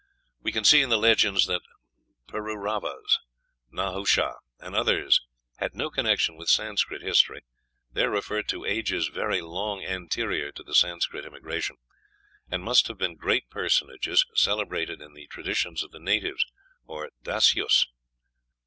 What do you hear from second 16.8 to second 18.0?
or Dasyus....